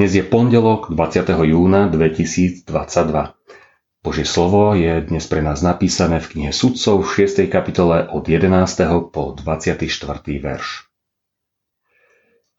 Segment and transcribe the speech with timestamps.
[0.00, 1.28] Dnes je pondelok 20.
[1.28, 2.64] júna 2022.
[4.00, 7.44] Božie slovo je dnes pre nás napísané v knihe Sudcov v 6.
[7.52, 8.48] kapitole od 11.
[9.12, 9.84] po 24.
[10.24, 10.88] verš.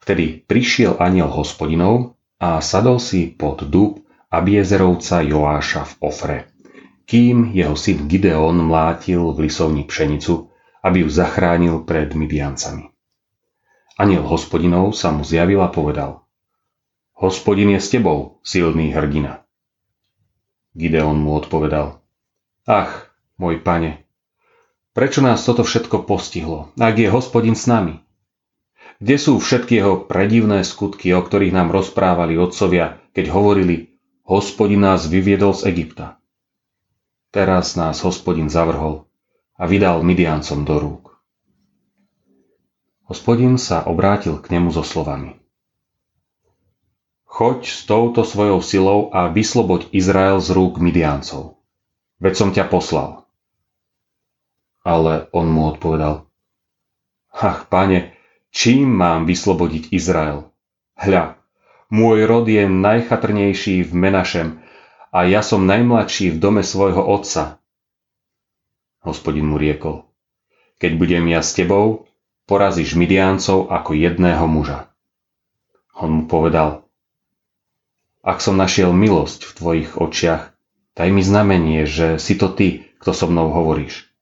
[0.06, 6.40] Vtedy prišiel aniel hospodinov a sadol si pod dub Abiezerovca Joáša v Ofre,
[7.10, 10.46] kým jeho syn Gideon mlátil v lisovni pšenicu,
[10.86, 12.86] aby ju zachránil pred Midiancami.
[13.98, 16.12] Aniel hospodinov sa mu zjavil a povedal–
[17.22, 19.46] Hospodin je s tebou, silný hrdina.
[20.74, 22.02] Gideon mu odpovedal.
[22.66, 24.10] Ach, môj pane,
[24.98, 28.02] prečo nás toto všetko postihlo, ak je hospodin s nami?
[28.98, 35.06] Kde sú všetky jeho predivné skutky, o ktorých nám rozprávali otcovia, keď hovorili, hospodin nás
[35.06, 36.18] vyviedol z Egypta?
[37.30, 39.06] Teraz nás hospodin zavrhol
[39.62, 41.22] a vydal Midiancom do rúk.
[43.06, 45.41] Hospodin sa obrátil k nemu so slovami.
[47.32, 51.56] Choď s touto svojou silou a vysloboď Izrael z rúk Midiancov.
[52.20, 53.24] Veď som ťa poslal.
[54.84, 56.28] Ale on mu odpovedal,
[57.32, 58.12] Ach, pane,
[58.52, 60.52] čím mám vyslobodiť Izrael?
[61.00, 61.40] Hľa,
[61.88, 64.60] môj rod je najchatrnejší v Menašem
[65.16, 67.64] a ja som najmladší v dome svojho otca.
[69.08, 70.04] Hospodin mu riekol,
[70.84, 72.12] keď budem ja s tebou,
[72.44, 74.92] porazíš Midiancov ako jedného muža.
[75.96, 76.81] On mu povedal,
[78.22, 80.54] ak som našiel milosť v tvojich očiach,
[80.94, 84.14] daj mi znamenie, že si to ty, kto so mnou hovoríš.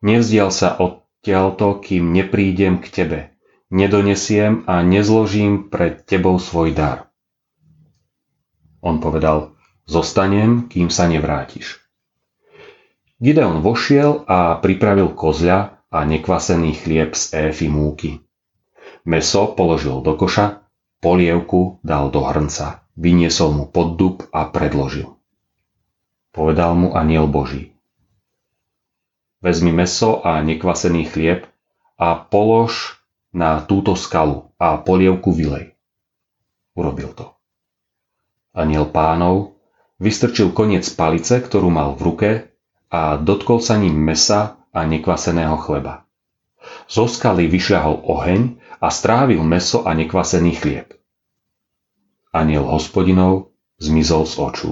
[0.00, 3.20] Nevzdial sa odtiaľto, kým neprídem k tebe.
[3.72, 7.12] Nedonesiem a nezložím pred tebou svoj dar.
[8.82, 11.80] On povedal, zostanem, kým sa nevrátiš.
[13.22, 18.18] Gideon vošiel a pripravil kozľa a nekvasený chlieb z éfy múky.
[19.06, 20.66] Meso položil do koša,
[20.98, 25.16] polievku dal do hrnca vyniesol mu pod dub a predložil.
[26.32, 27.76] Povedal mu aniel Boží.
[29.42, 31.44] Vezmi meso a nekvasený chlieb
[31.98, 32.96] a polož
[33.34, 35.74] na túto skalu a polievku vylej.
[36.72, 37.36] Urobil to.
[38.54, 39.56] Aniel pánov
[39.98, 42.30] vystrčil koniec palice, ktorú mal v ruke
[42.92, 46.04] a dotkol sa ním mesa a nekvaseného chleba.
[46.86, 48.40] Zo skaly vyšľahol oheň
[48.78, 51.01] a strávil meso a nekvasený chlieb
[52.32, 54.70] aniel hospodinov zmizol z očú.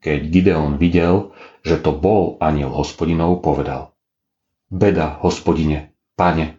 [0.00, 3.92] Keď Gideon videl, že to bol aniel hospodinov, povedal
[4.66, 6.58] Beda, hospodine, pane,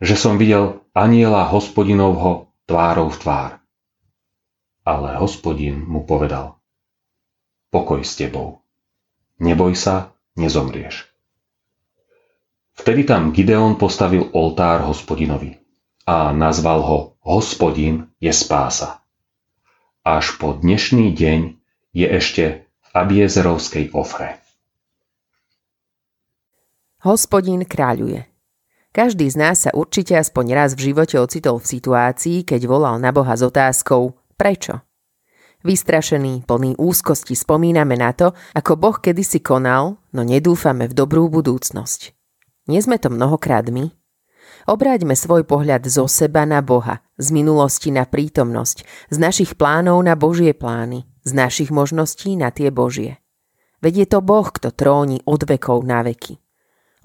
[0.00, 3.50] že som videl aniela hospodinovho tvárov v tvár.
[4.82, 6.58] Ale hospodin mu povedal
[7.68, 8.64] Pokoj s tebou.
[9.38, 11.04] Neboj sa, nezomrieš.
[12.78, 15.58] Vtedy tam Gideon postavil oltár hospodinovi
[16.08, 19.04] a nazval ho Hospodin je spása.
[20.00, 21.60] Až po dnešný deň
[21.92, 24.40] je ešte v Abiezerovskej ofre.
[27.04, 28.24] Hospodin kráľuje.
[28.96, 33.12] Každý z nás sa určite aspoň raz v živote ocitol v situácii, keď volal na
[33.12, 34.80] Boha s otázkou prečo?
[35.68, 42.16] Vystrašený, plný úzkosti spomíname na to, ako Boh kedysi konal, no nedúfame v dobrú budúcnosť.
[42.72, 43.92] Nie sme to mnohokrát my?
[44.64, 50.14] Obráťme svoj pohľad zo seba na Boha, z minulosti na prítomnosť, z našich plánov na
[50.14, 53.18] Božie plány, z našich možností na tie Božie.
[53.82, 56.38] Veď je to Boh, kto tróni od vekov na veky.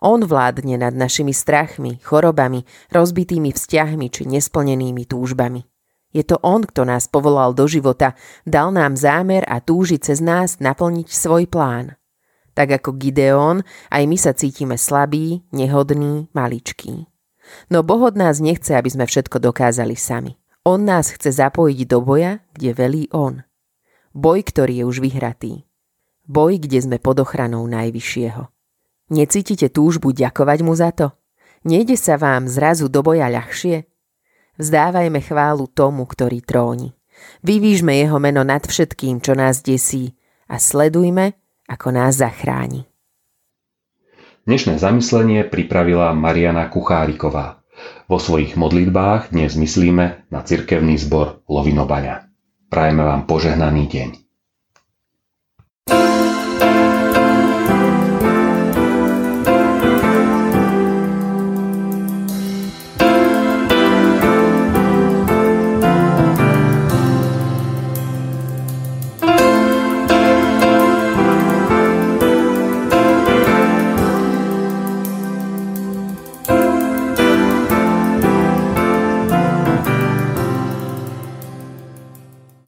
[0.03, 5.63] On vládne nad našimi strachmi, chorobami, rozbitými vzťahmi či nesplnenými túžbami.
[6.13, 8.13] Je to On, kto nás povolal do života,
[8.45, 11.97] dal nám zámer a túži cez nás naplniť svoj plán.
[12.53, 17.12] Tak ako Gideón, aj my sa cítime slabí, nehodní, maličkí.
[17.69, 20.37] No Boh od nás nechce, aby sme všetko dokázali sami.
[20.63, 23.43] On nás chce zapojiť do boja, kde velí On.
[24.15, 25.67] Boj, ktorý je už vyhratý.
[26.23, 28.47] Boj, kde sme pod ochranou Najvyššieho.
[29.11, 31.11] Necítite túžbu ďakovať mu za to?
[31.67, 33.83] Nejde sa vám zrazu do boja ľahšie?
[34.55, 36.95] Vzdávajme chválu tomu, ktorý tróni.
[37.43, 40.15] Vyvížme jeho meno nad všetkým, čo nás desí
[40.47, 41.35] a sledujme,
[41.67, 42.87] ako nás zachráni.
[44.43, 47.63] Dnešné zamyslenie pripravila Mariana Kucháriková.
[48.11, 52.27] Vo svojich modlitbách dnes myslíme na cirkevný zbor Lovinobaňa.
[52.67, 54.09] Prajeme vám požehnaný deň.